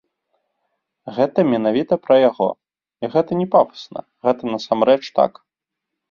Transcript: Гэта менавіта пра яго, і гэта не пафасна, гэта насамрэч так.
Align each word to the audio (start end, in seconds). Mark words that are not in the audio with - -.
Гэта 1.17 1.39
менавіта 1.49 1.93
пра 2.05 2.15
яго, 2.29 2.47
і 3.03 3.09
гэта 3.15 3.31
не 3.41 3.45
пафасна, 3.55 3.99
гэта 4.29 4.41
насамрэч 4.55 4.99
так. 5.21 5.33